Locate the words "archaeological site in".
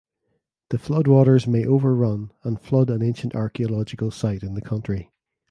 3.35-4.55